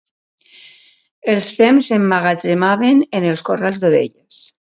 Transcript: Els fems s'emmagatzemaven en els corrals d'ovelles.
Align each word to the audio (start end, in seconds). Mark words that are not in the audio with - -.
Els 1.33 1.49
fems 1.57 1.89
s'emmagatzemaven 1.91 3.05
en 3.21 3.29
els 3.35 3.45
corrals 3.53 3.85
d'ovelles. 3.87 4.43